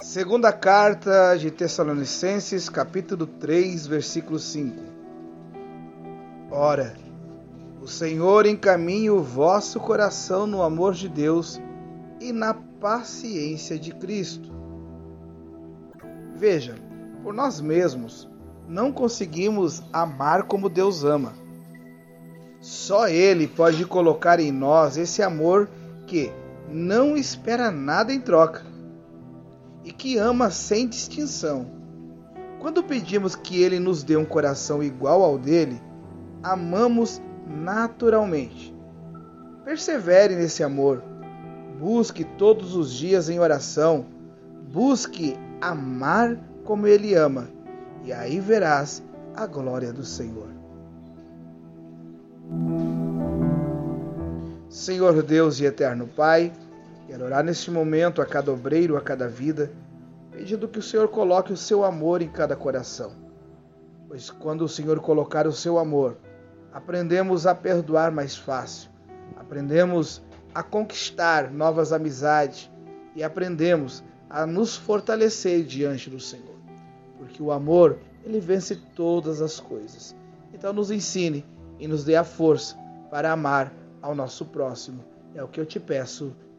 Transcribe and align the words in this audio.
Segunda 0.00 0.52
carta 0.52 1.34
de 1.36 1.50
Tessalonicenses, 1.50 2.68
capítulo 2.68 3.26
3, 3.26 3.84
versículo 3.88 4.38
5. 4.38 4.80
Ora, 6.52 6.94
o 7.82 7.88
Senhor 7.88 8.46
encaminha 8.46 9.12
o 9.12 9.20
vosso 9.20 9.80
coração 9.80 10.46
no 10.46 10.62
amor 10.62 10.94
de 10.94 11.08
Deus 11.08 11.60
e 12.20 12.32
na 12.32 12.54
paciência 12.54 13.76
de 13.76 13.92
Cristo. 13.92 14.48
Veja, 16.36 16.76
por 17.24 17.34
nós 17.34 17.60
mesmos 17.60 18.30
não 18.68 18.92
conseguimos 18.92 19.82
amar 19.92 20.44
como 20.44 20.68
Deus 20.68 21.02
ama. 21.02 21.34
Só 22.60 23.08
Ele 23.08 23.48
pode 23.48 23.84
colocar 23.84 24.38
em 24.38 24.52
nós 24.52 24.96
esse 24.96 25.24
amor 25.24 25.68
que 26.06 26.30
não 26.68 27.16
espera 27.16 27.72
nada 27.72 28.12
em 28.14 28.20
troca 28.20 28.77
e 29.88 29.92
que 29.92 30.18
ama 30.18 30.50
sem 30.50 30.86
distinção. 30.86 31.66
Quando 32.60 32.82
pedimos 32.84 33.34
que 33.34 33.62
Ele 33.62 33.80
nos 33.80 34.02
dê 34.02 34.18
um 34.18 34.24
coração 34.24 34.82
igual 34.82 35.22
ao 35.22 35.38
dele, 35.38 35.80
amamos 36.42 37.22
naturalmente. 37.46 38.74
Persevere 39.64 40.36
nesse 40.36 40.62
amor. 40.62 41.02
Busque 41.80 42.22
todos 42.22 42.76
os 42.76 42.92
dias 42.92 43.30
em 43.30 43.40
oração. 43.40 44.04
Busque 44.70 45.34
amar 45.58 46.38
como 46.64 46.86
Ele 46.86 47.14
ama, 47.14 47.48
e 48.04 48.12
aí 48.12 48.40
verás 48.40 49.02
a 49.34 49.46
glória 49.46 49.90
do 49.90 50.04
Senhor. 50.04 50.48
Senhor 54.68 55.22
Deus 55.22 55.58
e 55.60 55.64
eterno 55.64 56.06
Pai, 56.06 56.52
quero 57.08 57.24
orar 57.24 57.42
neste 57.42 57.70
momento 57.70 58.20
a 58.20 58.26
cada 58.26 58.52
obreiro, 58.52 58.94
a 58.94 59.00
cada 59.00 59.26
vida, 59.26 59.72
pedindo 60.30 60.68
que 60.68 60.78
o 60.78 60.82
Senhor 60.82 61.08
coloque 61.08 61.50
o 61.50 61.56
seu 61.56 61.82
amor 61.82 62.20
em 62.20 62.28
cada 62.28 62.54
coração. 62.54 63.12
Pois 64.06 64.28
quando 64.28 64.60
o 64.62 64.68
Senhor 64.68 65.00
colocar 65.00 65.46
o 65.46 65.52
seu 65.52 65.78
amor, 65.78 66.18
aprendemos 66.70 67.46
a 67.46 67.54
perdoar 67.54 68.12
mais 68.12 68.36
fácil, 68.36 68.90
aprendemos 69.36 70.22
a 70.54 70.62
conquistar 70.62 71.50
novas 71.50 71.94
amizades 71.94 72.70
e 73.16 73.24
aprendemos 73.24 74.04
a 74.28 74.44
nos 74.44 74.76
fortalecer 74.76 75.64
diante 75.64 76.10
do 76.10 76.20
Senhor. 76.20 76.56
Porque 77.16 77.42
o 77.42 77.50
amor, 77.50 78.00
ele 78.22 78.38
vence 78.38 78.76
todas 78.94 79.40
as 79.40 79.58
coisas. 79.58 80.14
Então 80.52 80.74
nos 80.74 80.90
ensine 80.90 81.42
e 81.78 81.88
nos 81.88 82.04
dê 82.04 82.16
a 82.16 82.24
força 82.24 82.76
para 83.10 83.32
amar 83.32 83.72
ao 84.02 84.14
nosso 84.14 84.44
próximo. 84.44 85.02
É 85.34 85.42
o 85.42 85.48
que 85.48 85.58
eu 85.58 85.64
te 85.64 85.80
peço 85.80 86.36